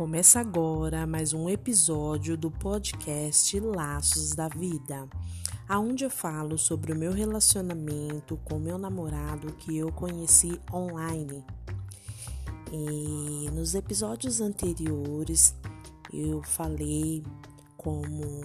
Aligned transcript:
Começa 0.00 0.40
agora 0.40 1.06
mais 1.06 1.34
um 1.34 1.46
episódio 1.46 2.34
do 2.34 2.50
podcast 2.50 3.60
Laços 3.60 4.34
da 4.34 4.48
Vida, 4.48 5.06
aonde 5.68 6.04
eu 6.04 6.10
falo 6.10 6.56
sobre 6.56 6.90
o 6.90 6.96
meu 6.96 7.12
relacionamento 7.12 8.38
com 8.38 8.58
meu 8.58 8.78
namorado 8.78 9.52
que 9.52 9.76
eu 9.76 9.92
conheci 9.92 10.58
online. 10.72 11.44
E 12.72 13.50
nos 13.50 13.74
episódios 13.74 14.40
anteriores 14.40 15.54
eu 16.10 16.42
falei 16.44 17.22
como 17.76 18.42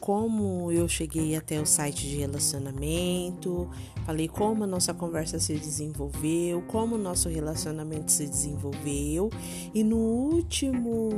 como 0.00 0.70
eu 0.70 0.88
cheguei 0.88 1.36
até 1.36 1.60
o 1.60 1.66
site 1.66 2.08
de 2.08 2.16
relacionamento, 2.16 3.68
falei 4.04 4.28
como 4.28 4.64
a 4.64 4.66
nossa 4.66 4.92
conversa 4.92 5.38
se 5.38 5.54
desenvolveu, 5.54 6.62
como 6.62 6.96
o 6.96 6.98
nosso 6.98 7.28
relacionamento 7.28 8.12
se 8.12 8.26
desenvolveu, 8.26 9.30
e 9.74 9.82
no 9.82 9.96
último 9.96 11.10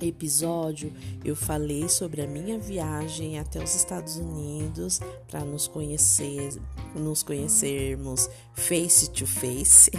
episódio 0.00 0.92
eu 1.24 1.34
falei 1.34 1.88
sobre 1.88 2.22
a 2.22 2.26
minha 2.26 2.58
viagem 2.58 3.38
até 3.38 3.62
os 3.62 3.74
Estados 3.74 4.16
Unidos 4.16 5.00
para 5.28 5.44
nos 5.44 5.66
conhecer, 5.66 6.60
nos 6.94 7.22
conhecermos 7.22 8.28
face 8.54 9.10
to 9.10 9.26
face, 9.26 9.90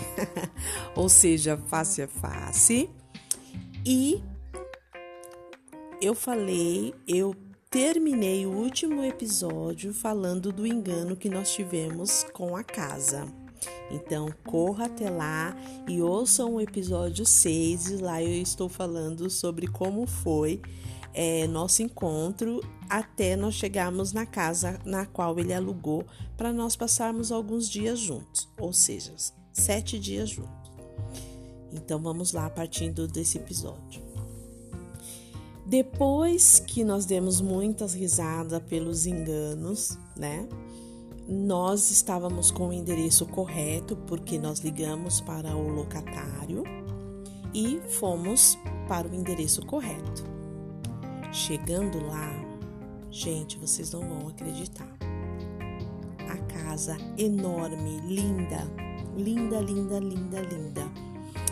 ou 0.96 1.10
seja, 1.10 1.58
face 1.68 2.02
a 2.02 2.08
face. 2.08 2.90
E 3.86 4.22
eu 6.02 6.14
falei, 6.16 6.94
eu 7.08 7.36
terminei 7.70 8.48
o 8.48 8.52
último 8.52 9.04
episódio 9.04 9.94
falando 9.94 10.52
do 10.52 10.66
engano 10.66 11.16
que 11.16 11.30
nós 11.30 11.54
tivemos 11.54 12.26
com 12.34 12.56
a 12.56 12.64
casa. 12.64 13.28
Então, 13.92 14.34
corra 14.44 14.86
até 14.86 15.10
lá 15.10 15.56
e 15.88 16.02
ouça 16.02 16.46
o 16.46 16.60
episódio 16.60 17.26
6, 17.26 17.92
e 17.92 17.98
lá 17.98 18.24
eu 18.24 18.42
estou 18.42 18.70
falando 18.70 19.30
sobre 19.30 19.68
como 19.68 20.08
foi 20.08 20.62
é, 21.14 21.46
nosso 21.48 21.84
encontro 21.84 22.60
até 22.90 23.36
nós 23.36 23.54
chegarmos 23.54 24.14
na 24.14 24.26
casa 24.26 24.80
na 24.84 25.06
qual 25.06 25.38
ele 25.38 25.54
alugou 25.54 26.06
para 26.36 26.52
nós 26.52 26.76
passarmos 26.76 27.32
alguns 27.32 27.70
dias 27.70 28.00
juntos, 28.00 28.50
ou 28.58 28.74
seja, 28.74 29.14
sete 29.54 30.00
dias 30.00 30.30
juntos. 30.30 30.72
Então, 31.72 32.02
vamos 32.02 32.34
lá 32.34 32.50
partindo 32.50 33.08
desse 33.08 33.38
episódio. 33.38 34.09
Depois 35.70 36.60
que 36.60 36.84
nós 36.84 37.06
demos 37.06 37.40
muitas 37.40 37.94
risadas 37.94 38.60
pelos 38.64 39.06
enganos, 39.06 40.00
né? 40.18 40.50
Nós 41.28 41.92
estávamos 41.92 42.50
com 42.50 42.70
o 42.70 42.74
endereço 42.74 43.24
correto 43.28 43.96
porque 43.96 44.40
nós 44.40 44.62
ligamos 44.62 45.22
para 45.22 45.56
o 45.56 45.70
locatário 45.70 46.64
e 47.54 47.80
fomos 47.88 48.58
para 48.88 49.08
o 49.08 49.14
endereço 49.14 49.64
correto. 49.64 50.24
Chegando 51.32 52.04
lá, 52.04 52.34
gente, 53.12 53.56
vocês 53.60 53.92
não 53.92 54.00
vão 54.00 54.28
acreditar. 54.28 54.98
A 56.28 56.38
casa 56.52 56.98
enorme, 57.16 58.02
linda, 58.08 58.68
linda, 59.16 59.60
linda, 59.60 60.00
linda, 60.00 60.42
linda. 60.42 60.92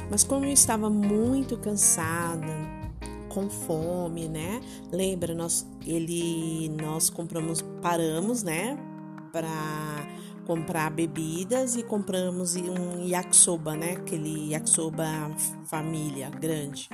Mas 0.09 0.23
como 0.23 0.45
eu 0.45 0.53
estava 0.53 0.89
muito 0.89 1.55
cansada, 1.55 2.76
com 3.37 3.51
fome, 3.51 4.27
né? 4.27 4.59
Lembra 4.91 5.35
nós 5.35 5.63
ele 5.85 6.69
nós 6.81 7.07
compramos 7.07 7.61
paramos, 7.83 8.41
né, 8.41 8.75
para 9.31 10.07
comprar 10.47 10.89
bebidas 10.89 11.75
e 11.75 11.83
compramos 11.83 12.55
um 12.55 13.05
yakisoba, 13.05 13.75
né? 13.75 13.91
Aquele 13.91 14.53
yakisoba 14.53 15.05
família 15.65 16.31
grande. 16.31 16.89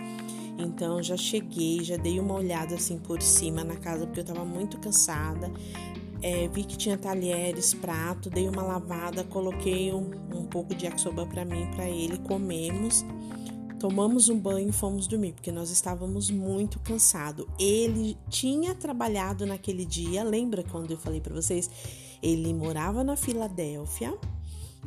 Então 0.57 1.01
já 1.01 1.15
cheguei, 1.15 1.81
já 1.81 1.95
dei 1.95 2.19
uma 2.19 2.33
olhada 2.33 2.75
assim 2.75 2.97
por 2.97 3.21
cima 3.21 3.63
na 3.63 3.77
casa 3.77 4.05
porque 4.05 4.19
eu 4.19 4.25
tava 4.25 4.43
muito 4.43 4.77
cansada. 4.79 5.49
É, 6.21 6.49
vi 6.49 6.65
que 6.65 6.77
tinha 6.77 6.97
talheres, 6.97 7.73
prato, 7.73 8.29
dei 8.29 8.49
uma 8.49 8.63
lavada, 8.63 9.23
coloquei 9.23 9.93
um, 9.93 10.11
um 10.33 10.45
pouco 10.45 10.75
de 10.75 10.85
yakisoba 10.87 11.25
para 11.25 11.45
mim, 11.45 11.69
para 11.73 11.87
ele, 11.87 12.17
comemos. 12.17 13.05
Tomamos 13.83 14.29
um 14.29 14.39
banho 14.39 14.69
e 14.69 14.71
fomos 14.71 15.07
dormir, 15.07 15.33
porque 15.33 15.51
nós 15.51 15.69
estávamos 15.69 16.31
muito 16.31 16.79
cansados. 16.79 17.45
Ele 17.59 18.17
tinha 18.29 18.73
trabalhado 18.73 19.45
naquele 19.45 19.83
dia, 19.83 20.23
lembra 20.23 20.63
quando 20.63 20.91
eu 20.91 20.97
falei 20.97 21.19
para 21.19 21.35
vocês? 21.35 21.69
Ele 22.21 22.53
morava 22.53 23.03
na 23.03 23.17
Filadélfia, 23.17 24.17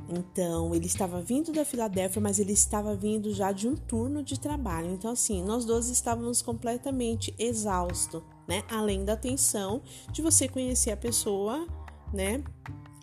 então 0.09 0.75
ele 0.75 0.87
estava 0.87 1.21
vindo 1.21 1.53
da 1.53 1.63
Filadélfia, 1.63 2.23
mas 2.23 2.39
ele 2.39 2.55
estava 2.55 2.97
vindo 2.97 3.35
já 3.35 3.53
de 3.53 3.69
um 3.69 3.77
turno 3.77 4.23
de 4.23 4.41
trabalho. 4.41 4.91
Então, 4.91 5.11
assim, 5.11 5.45
nós 5.45 5.67
dois 5.67 5.91
estávamos 5.91 6.41
completamente 6.41 7.35
exaustos, 7.39 8.23
né? 8.49 8.63
Além 8.67 9.05
da 9.05 9.15
tensão 9.15 9.83
de 10.11 10.23
você 10.23 10.49
conhecer 10.49 10.91
a 10.91 10.97
pessoa, 10.97 11.67
né? 12.15 12.43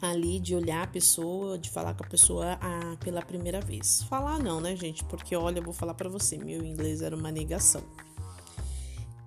Ali 0.10 0.40
de 0.40 0.56
olhar 0.56 0.84
a 0.84 0.88
pessoa, 0.88 1.58
de 1.58 1.70
falar 1.70 1.94
com 1.94 2.04
a 2.04 2.08
pessoa 2.08 2.58
ah, 2.62 2.96
pela 3.00 3.22
primeira 3.22 3.62
vez. 3.62 4.04
Falar 4.04 4.40
não, 4.40 4.60
né, 4.60 4.76
gente? 4.76 5.04
Porque 5.06 5.36
olha, 5.36 5.60
eu 5.60 5.64
vou 5.64 5.74
falar 5.74 5.94
para 5.94 6.10
você, 6.10 6.38
meu 6.38 6.64
inglês 6.64 7.02
era 7.02 7.16
uma 7.16 7.32
negação. 7.32 7.84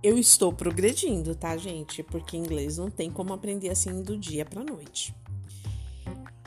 Eu 0.03 0.19
estou 0.19 0.53
progredindo, 0.53 1.35
tá, 1.35 1.57
gente? 1.57 2.03
Porque 2.03 2.37
inglês 2.37 2.79
não 2.79 2.91
tem 2.91 3.11
como 3.11 3.33
aprender 3.33 3.71
assim 3.71 4.03
do 4.03 4.17
dia 4.17 4.45
para 4.45 4.63
noite. 4.63 5.15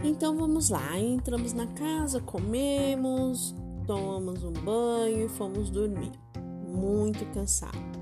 Então 0.03 0.37
vamos 0.37 0.69
lá, 0.69 0.97
entramos 0.97 1.51
na 1.51 1.67
casa, 1.67 2.21
comemos, 2.21 3.53
tomamos 3.85 4.43
um 4.43 4.53
banho 4.53 5.25
e 5.25 5.29
fomos 5.29 5.69
dormir. 5.69 6.11
Muito 6.65 7.25
cansado. 7.33 7.98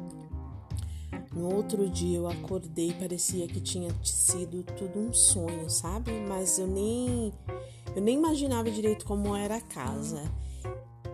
No 1.38 1.54
outro 1.54 1.88
dia 1.88 2.18
eu 2.18 2.28
acordei, 2.28 2.92
parecia 2.94 3.48
que 3.48 3.62
tinha 3.62 3.90
sido 4.04 4.64
tudo 4.76 5.00
um 5.00 5.14
sonho, 5.14 5.70
sabe? 5.70 6.12
Mas 6.28 6.58
eu 6.58 6.66
nem 6.66 7.32
eu 7.96 8.02
nem 8.02 8.16
imaginava 8.16 8.72
direito 8.72 9.06
como 9.06 9.36
era 9.36 9.58
a 9.58 9.62
casa. 9.62 10.22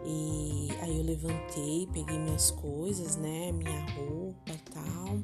E 0.06 0.70
aí 0.82 0.98
eu 0.98 1.04
levantei, 1.04 1.88
peguei 1.94 2.18
minhas 2.18 2.52
coisas, 2.52 3.18
né, 3.18 3.52
minha 3.52 3.86
roupa, 3.96 4.54
tal. 4.74 5.20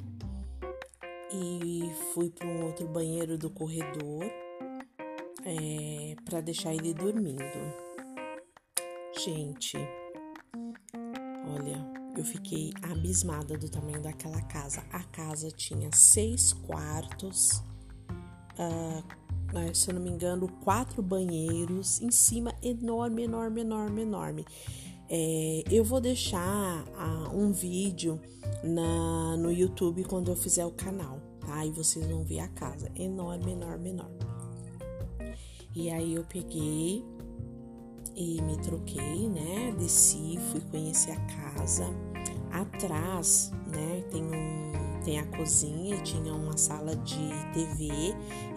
E 1.31 1.91
fui 2.13 2.29
para 2.29 2.47
um 2.47 2.65
outro 2.65 2.87
banheiro 2.87 3.37
do 3.37 3.49
corredor 3.49 4.23
é, 5.45 6.15
para 6.25 6.41
deixar 6.41 6.73
ele 6.73 6.93
dormindo. 6.93 7.43
Gente, 9.17 9.77
olha, 11.53 11.77
eu 12.17 12.23
fiquei 12.23 12.73
abismada 12.81 13.57
do 13.57 13.69
tamanho 13.69 14.01
daquela 14.01 14.41
casa. 14.43 14.83
A 14.91 15.03
casa 15.03 15.49
tinha 15.51 15.89
seis 15.93 16.53
quartos, 16.53 17.63
uh, 18.57 19.03
se 19.73 19.89
eu 19.89 19.95
não 19.95 20.01
me 20.01 20.09
engano, 20.09 20.47
quatro 20.63 21.01
banheiros, 21.01 22.01
em 22.01 22.11
cima 22.11 22.53
enorme, 22.61 23.23
enorme, 23.23 23.61
enorme, 23.61 24.01
enorme. 24.01 24.45
É, 25.11 25.63
eu 25.71 25.83
vou 25.83 25.99
deixar 25.99 26.83
uh, 26.83 27.35
um 27.35 27.51
vídeo 27.51 28.21
na, 28.63 29.37
no 29.37 29.51
YouTube 29.51 30.03
quando 30.03 30.29
eu 30.29 30.35
fizer 30.35 30.65
o 30.65 30.71
canal, 30.71 31.19
tá? 31.39 31.65
E 31.65 31.71
vocês 31.71 32.05
vão 32.05 32.23
ver 32.23 32.41
a 32.41 32.47
casa 32.47 32.91
enorme, 32.95 33.53
enorme, 33.53 33.89
enorme. 33.89 34.19
E 35.75 35.89
aí 35.89 36.13
eu 36.13 36.23
peguei 36.23 37.03
e 38.15 38.41
me 38.41 38.57
troquei, 38.57 39.27
né? 39.29 39.73
Desci, 39.79 40.28
conhecer 40.69 41.11
a 41.11 41.19
casa. 41.55 41.85
Atrás, 42.51 43.51
né, 43.67 44.03
tem 44.09 44.23
um 44.23 44.69
tem 45.03 45.17
a 45.17 45.25
cozinha, 45.25 45.97
tinha 46.01 46.33
uma 46.33 46.57
sala 46.57 46.95
de 46.95 47.29
TV 47.53 47.87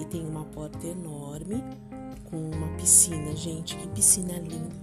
e 0.01 0.05
tem 0.05 0.27
uma 0.27 0.45
porta 0.47 0.87
enorme 0.87 1.63
com 2.25 2.51
uma 2.51 2.69
piscina, 2.77 3.35
gente, 3.37 3.77
que 3.77 3.89
piscina 3.89 4.39
linda. 4.39 4.75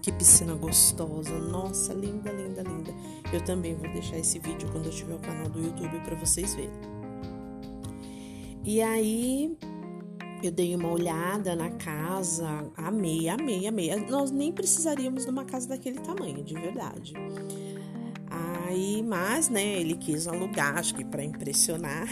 Que 0.00 0.10
piscina 0.10 0.54
gostosa. 0.54 1.38
Nossa, 1.38 1.92
linda, 1.92 2.32
linda, 2.32 2.62
linda. 2.62 2.94
Eu 3.32 3.44
também 3.44 3.74
vou 3.74 3.92
deixar 3.92 4.16
esse 4.18 4.38
vídeo 4.38 4.68
quando 4.72 4.86
eu 4.86 4.92
tiver 4.92 5.14
o 5.14 5.18
canal 5.18 5.48
do 5.48 5.60
YouTube 5.60 6.00
para 6.00 6.16
vocês 6.16 6.54
verem. 6.54 6.70
E 8.64 8.80
aí, 8.80 9.56
eu 10.42 10.50
dei 10.50 10.74
uma 10.74 10.90
olhada 10.90 11.54
na 11.54 11.70
casa, 11.70 12.70
amei, 12.76 13.28
amei, 13.28 13.66
amei. 13.66 13.94
Nós 14.08 14.30
nem 14.30 14.52
precisaríamos 14.52 15.24
de 15.24 15.30
uma 15.30 15.44
casa 15.44 15.68
daquele 15.68 16.00
tamanho, 16.00 16.42
de 16.42 16.54
verdade. 16.54 17.14
Aí, 18.30 19.02
mas, 19.02 19.48
né, 19.48 19.80
ele 19.80 19.96
quis 19.96 20.26
alugar, 20.26 20.78
acho 20.78 20.94
que 20.94 21.04
para 21.04 21.24
impressionar. 21.24 22.06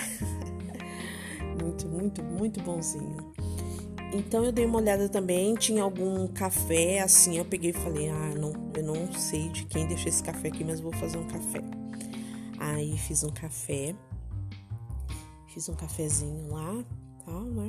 muito, 1.60 1.88
muito, 1.88 2.22
muito 2.22 2.60
bonzinho. 2.62 3.32
Então 4.12 4.44
eu 4.44 4.50
dei 4.50 4.64
uma 4.64 4.78
olhada 4.78 5.08
também, 5.08 5.54
tinha 5.54 5.82
algum 5.82 6.26
café 6.28 7.00
assim, 7.00 7.36
eu 7.36 7.44
peguei 7.44 7.70
e 7.70 7.74
falei: 7.74 8.08
"Ah, 8.08 8.34
não, 8.34 8.52
eu 8.74 8.82
não 8.82 9.12
sei 9.12 9.48
de 9.50 9.66
quem 9.66 9.86
deixou 9.86 10.08
esse 10.08 10.22
café 10.22 10.48
aqui, 10.48 10.64
mas 10.64 10.80
vou 10.80 10.92
fazer 10.94 11.18
um 11.18 11.26
café". 11.26 11.60
Aí 12.58 12.96
fiz 12.96 13.22
um 13.22 13.30
café. 13.30 13.94
Fiz 15.46 15.68
um 15.68 15.74
cafezinho 15.74 16.48
lá, 16.48 16.84
tal, 17.24 17.42
né? 17.42 17.68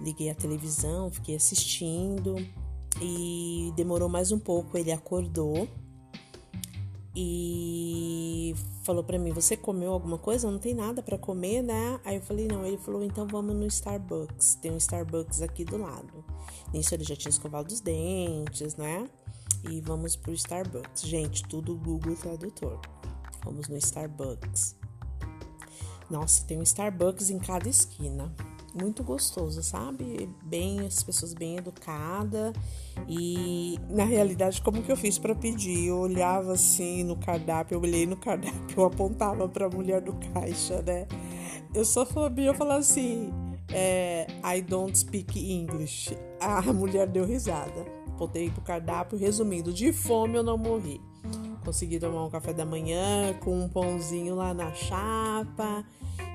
Liguei 0.00 0.30
a 0.30 0.34
televisão, 0.34 1.10
fiquei 1.10 1.36
assistindo 1.36 2.36
e 3.00 3.72
demorou 3.76 4.08
mais 4.08 4.32
um 4.32 4.38
pouco, 4.38 4.76
ele 4.76 4.92
acordou. 4.92 5.68
e 7.20 8.54
falou 8.84 9.02
para 9.02 9.18
mim: 9.18 9.32
"Você 9.32 9.56
comeu 9.56 9.92
alguma 9.92 10.18
coisa? 10.18 10.48
Não 10.48 10.58
tem 10.58 10.72
nada 10.72 11.02
para 11.02 11.18
comer, 11.18 11.62
né?" 11.62 11.98
Aí 12.04 12.16
eu 12.16 12.22
falei: 12.22 12.46
"Não". 12.46 12.64
Ele 12.64 12.78
falou: 12.78 13.02
"Então 13.02 13.26
vamos 13.26 13.56
no 13.56 13.66
Starbucks. 13.66 14.54
Tem 14.56 14.70
um 14.70 14.76
Starbucks 14.76 15.42
aqui 15.42 15.64
do 15.64 15.78
lado." 15.78 16.24
Nisso 16.72 16.94
ele 16.94 17.02
já 17.02 17.16
tinha 17.16 17.30
escovado 17.30 17.72
os 17.72 17.80
dentes, 17.80 18.76
né? 18.76 19.08
E 19.68 19.80
vamos 19.80 20.14
pro 20.14 20.32
Starbucks. 20.32 21.02
Gente, 21.02 21.42
tudo 21.44 21.76
Google 21.76 22.14
Tradutor. 22.14 22.80
Vamos 23.44 23.66
no 23.68 23.76
Starbucks. 23.76 24.76
Nossa, 26.08 26.44
tem 26.44 26.58
um 26.58 26.62
Starbucks 26.62 27.30
em 27.30 27.38
cada 27.38 27.68
esquina 27.68 28.32
muito 28.80 29.02
gostoso, 29.02 29.62
sabe? 29.62 30.28
Bem, 30.44 30.80
as 30.80 31.02
pessoas 31.02 31.34
bem 31.34 31.56
educadas. 31.56 32.52
E 33.08 33.78
na 33.90 34.04
realidade, 34.04 34.62
como 34.62 34.82
que 34.82 34.90
eu 34.90 34.96
fiz 34.96 35.18
para 35.18 35.34
pedir? 35.34 35.88
Eu 35.88 35.98
olhava 35.98 36.52
assim 36.52 37.04
no 37.04 37.16
cardápio, 37.16 37.74
eu 37.74 37.80
olhei 37.80 38.06
no 38.06 38.16
cardápio, 38.16 38.76
eu 38.76 38.84
apontava 38.84 39.48
para 39.48 39.66
a 39.66 39.68
mulher 39.68 40.00
do 40.00 40.14
caixa, 40.32 40.80
né? 40.82 41.06
Eu 41.74 41.84
só 41.84 42.04
sabia 42.04 42.54
falar 42.54 42.76
assim: 42.76 43.30
é, 43.72 44.26
I 44.44 44.62
don't 44.62 44.96
speak 44.96 45.38
English. 45.38 46.16
A 46.40 46.72
mulher 46.72 47.06
deu 47.06 47.24
risada. 47.24 47.86
Apontei 48.06 48.50
pro 48.50 48.62
cardápio, 48.62 49.18
resumindo: 49.18 49.72
de 49.72 49.92
fome 49.92 50.36
eu 50.36 50.42
não 50.42 50.56
morri. 50.56 51.00
Consegui 51.64 51.98
tomar 51.98 52.24
um 52.24 52.30
café 52.30 52.54
da 52.54 52.64
manhã 52.64 53.34
com 53.40 53.64
um 53.64 53.68
pãozinho 53.68 54.34
lá 54.34 54.54
na 54.54 54.72
chapa 54.72 55.84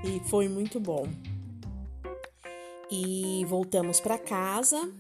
e 0.03 0.19
foi 0.29 0.47
muito 0.47 0.79
bom 0.79 1.07
e 2.89 3.45
voltamos 3.47 3.99
para 3.99 4.17
casa. 4.17 4.91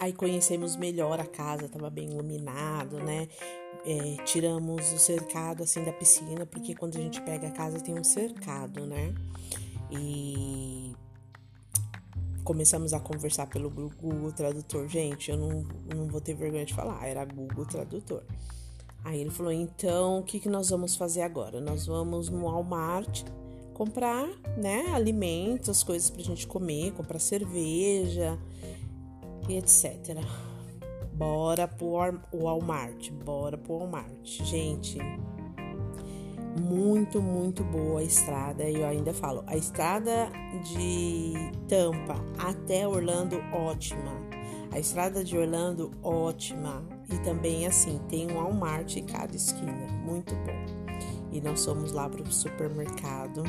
Aí 0.00 0.12
conhecemos 0.12 0.76
melhor 0.76 1.20
a 1.20 1.26
casa, 1.26 1.66
estava 1.66 1.90
bem 1.90 2.10
iluminado, 2.10 2.96
né? 2.98 3.28
É, 3.84 4.22
tiramos 4.24 4.92
o 4.92 4.98
cercado 4.98 5.62
assim 5.62 5.84
da 5.84 5.92
piscina, 5.92 6.46
porque 6.46 6.74
quando 6.74 6.96
a 6.96 7.00
gente 7.00 7.20
pega 7.22 7.48
a 7.48 7.50
casa 7.50 7.80
tem 7.80 7.98
um 7.98 8.04
cercado, 8.04 8.86
né? 8.86 9.14
E 9.90 10.92
começamos 12.44 12.92
a 12.92 13.00
conversar 13.00 13.46
pelo 13.46 13.70
Google 13.70 14.32
Tradutor. 14.32 14.88
Gente, 14.88 15.30
eu 15.30 15.36
não, 15.36 15.66
não 15.94 16.06
vou 16.08 16.20
ter 16.20 16.34
vergonha 16.34 16.64
de 16.64 16.74
falar, 16.74 17.06
era 17.06 17.24
Google 17.24 17.66
Tradutor. 17.66 18.22
Aí 19.04 19.20
ele 19.20 19.30
falou: 19.30 19.52
então 19.52 20.20
o 20.20 20.22
que, 20.22 20.40
que 20.40 20.48
nós 20.48 20.70
vamos 20.70 20.96
fazer 20.96 21.22
agora? 21.22 21.60
Nós 21.60 21.86
vamos 21.86 22.28
no 22.28 22.44
Walmart 22.44 23.24
comprar, 23.82 24.28
né, 24.56 24.92
alimentos, 24.94 25.82
coisas 25.82 26.08
pra 26.08 26.22
gente 26.22 26.46
comer, 26.46 26.92
comprar 26.92 27.18
cerveja 27.18 28.38
e 29.48 29.56
etc. 29.56 30.20
Bora 31.12 31.66
pro 31.66 31.90
Walmart, 32.32 33.10
bora 33.10 33.58
pro 33.58 33.78
Walmart. 33.78 34.24
Gente, 34.44 34.98
muito, 36.60 37.20
muito 37.20 37.64
boa 37.64 37.98
a 37.98 38.04
estrada. 38.04 38.62
E 38.62 38.80
eu 38.80 38.86
ainda 38.86 39.12
falo, 39.12 39.42
a 39.48 39.56
estrada 39.56 40.30
de 40.62 41.32
Tampa 41.66 42.14
até 42.38 42.86
Orlando, 42.86 43.42
ótima. 43.52 44.12
A 44.70 44.78
estrada 44.78 45.24
de 45.24 45.36
Orlando, 45.36 45.90
ótima. 46.04 46.84
E 47.12 47.18
também, 47.24 47.66
assim, 47.66 48.00
tem 48.08 48.30
um 48.30 48.36
Walmart 48.36 48.96
em 48.96 49.04
cada 49.04 49.34
esquina. 49.34 49.88
Muito 50.04 50.36
bom. 50.36 50.82
E 51.32 51.40
nós 51.40 51.64
fomos 51.64 51.90
lá 51.90 52.08
pro 52.08 52.30
supermercado. 52.32 53.42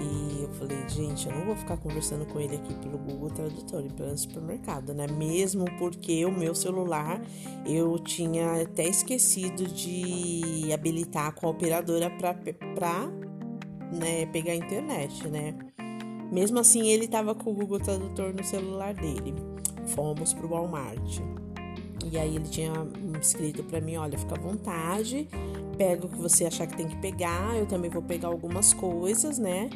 E 0.00 0.42
eu 0.42 0.48
falei, 0.54 0.78
gente, 0.88 1.26
eu 1.26 1.34
não 1.34 1.44
vou 1.44 1.56
ficar 1.56 1.76
conversando 1.76 2.24
com 2.26 2.38
ele 2.38 2.54
aqui 2.54 2.72
pelo 2.74 2.98
Google 2.98 3.30
Tradutor 3.30 3.84
e 3.84 3.90
pelo 3.90 4.16
supermercado, 4.16 4.94
né? 4.94 5.06
Mesmo 5.08 5.64
porque 5.78 6.24
o 6.24 6.30
meu 6.30 6.54
celular 6.54 7.20
eu 7.66 7.98
tinha 7.98 8.62
até 8.62 8.86
esquecido 8.86 9.66
de 9.66 10.72
habilitar 10.72 11.34
com 11.34 11.48
a 11.48 11.50
operadora 11.50 12.10
para 12.10 13.08
né, 13.92 14.26
pegar 14.26 14.52
a 14.52 14.56
internet, 14.56 15.26
né? 15.28 15.54
Mesmo 16.30 16.58
assim, 16.60 16.86
ele 16.88 17.08
tava 17.08 17.34
com 17.34 17.50
o 17.50 17.54
Google 17.54 17.80
Tradutor 17.80 18.34
no 18.34 18.44
celular 18.44 18.94
dele. 18.94 19.34
Fomos 19.88 20.32
pro 20.32 20.48
Walmart. 20.48 21.20
E 22.10 22.18
aí 22.18 22.36
ele 22.36 22.48
tinha 22.48 22.72
escrito 23.20 23.64
para 23.64 23.80
mim, 23.80 23.96
olha, 23.96 24.16
fica 24.16 24.34
à 24.34 24.38
vontade, 24.38 25.28
pega 25.76 26.06
o 26.06 26.08
que 26.08 26.18
você 26.18 26.44
achar 26.46 26.66
que 26.66 26.76
tem 26.76 26.88
que 26.88 26.96
pegar, 26.96 27.56
eu 27.56 27.66
também 27.66 27.90
vou 27.90 28.02
pegar 28.02 28.28
algumas 28.28 28.72
coisas, 28.72 29.38
né? 29.38 29.68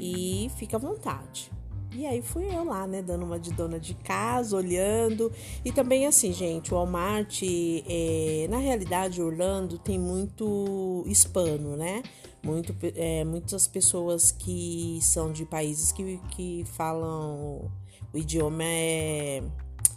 E 0.00 0.50
fica 0.56 0.76
à 0.76 0.80
vontade. 0.80 1.50
E 1.92 2.06
aí 2.06 2.22
fui 2.22 2.46
eu 2.46 2.64
lá, 2.64 2.86
né, 2.86 3.02
dando 3.02 3.24
uma 3.24 3.38
de 3.38 3.52
dona 3.52 3.78
de 3.78 3.94
casa, 3.94 4.56
olhando. 4.56 5.30
E 5.64 5.72
também 5.72 6.06
assim, 6.06 6.32
gente, 6.32 6.72
o 6.72 6.76
Walmart, 6.76 7.42
é, 7.42 8.46
na 8.48 8.58
realidade, 8.58 9.20
Orlando 9.20 9.76
tem 9.76 9.98
muito 9.98 11.02
hispano, 11.06 11.76
né? 11.76 12.02
Muito, 12.42 12.74
é, 12.94 13.24
muitas 13.24 13.66
pessoas 13.66 14.30
que 14.30 14.98
são 15.02 15.32
de 15.32 15.44
países 15.44 15.92
que, 15.92 16.18
que 16.30 16.64
falam 16.64 17.70
o 18.12 18.16
idioma 18.16 18.64
é 18.64 19.42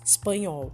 espanhol. 0.04 0.72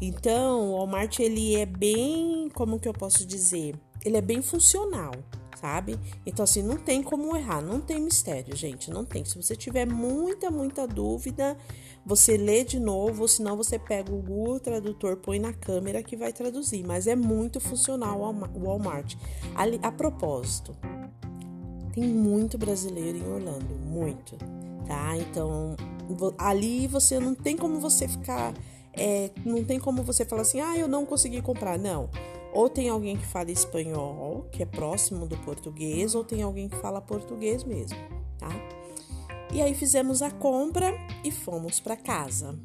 Então, 0.00 0.70
o 0.70 0.76
Walmart 0.76 1.18
ele 1.18 1.56
é 1.56 1.66
bem, 1.66 2.48
como 2.54 2.78
que 2.78 2.86
eu 2.86 2.92
posso 2.92 3.26
dizer? 3.26 3.74
ele 4.04 4.16
é 4.16 4.20
bem 4.20 4.42
funcional, 4.42 5.12
sabe? 5.60 5.98
Então, 6.24 6.44
assim, 6.44 6.62
não 6.62 6.76
tem 6.76 7.02
como 7.02 7.36
errar, 7.36 7.60
não 7.60 7.80
tem 7.80 8.00
mistério, 8.00 8.56
gente, 8.56 8.90
não 8.90 9.04
tem. 9.04 9.24
Se 9.24 9.36
você 9.36 9.56
tiver 9.56 9.86
muita, 9.86 10.50
muita 10.50 10.86
dúvida, 10.86 11.56
você 12.04 12.36
lê 12.36 12.64
de 12.64 12.78
novo, 12.78 13.22
ou 13.22 13.28
senão 13.28 13.56
você 13.56 13.78
pega 13.78 14.12
o 14.12 14.22
Google 14.22 14.60
Tradutor, 14.60 15.16
põe 15.16 15.38
na 15.38 15.52
câmera 15.52 16.02
que 16.02 16.16
vai 16.16 16.32
traduzir. 16.32 16.84
Mas 16.86 17.06
é 17.06 17.16
muito 17.16 17.60
funcional 17.60 18.20
o 18.20 18.60
Walmart. 18.60 19.14
Ali, 19.54 19.78
a 19.82 19.90
propósito, 19.90 20.76
tem 21.92 22.04
muito 22.04 22.56
brasileiro 22.56 23.18
em 23.18 23.26
Orlando, 23.26 23.74
muito, 23.84 24.36
tá? 24.86 25.16
Então, 25.16 25.76
ali 26.38 26.86
você 26.86 27.18
não 27.18 27.34
tem 27.34 27.56
como 27.56 27.80
você 27.80 28.06
ficar. 28.06 28.54
É, 28.92 29.30
não 29.44 29.62
tem 29.62 29.78
como 29.78 30.02
você 30.02 30.24
falar 30.24 30.42
assim, 30.42 30.60
ah, 30.60 30.76
eu 30.76 30.88
não 30.88 31.04
consegui 31.04 31.40
comprar. 31.42 31.78
Não 31.78 32.08
ou 32.52 32.68
tem 32.68 32.88
alguém 32.88 33.16
que 33.16 33.26
fala 33.26 33.50
espanhol, 33.50 34.46
que 34.50 34.62
é 34.62 34.66
próximo 34.66 35.26
do 35.26 35.36
português, 35.38 36.14
ou 36.14 36.24
tem 36.24 36.42
alguém 36.42 36.68
que 36.68 36.76
fala 36.76 37.00
português 37.00 37.64
mesmo, 37.64 37.98
tá? 38.38 38.50
E 39.52 39.62
aí 39.62 39.74
fizemos 39.74 40.20
a 40.20 40.30
compra 40.30 40.92
e 41.24 41.30
fomos 41.30 41.80
para 41.80 41.96
casa. 41.96 42.58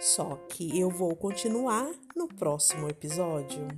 Só 0.00 0.36
que 0.48 0.78
eu 0.78 0.90
vou 0.90 1.14
continuar 1.14 1.88
no 2.16 2.26
próximo 2.26 2.88
episódio. 2.88 3.68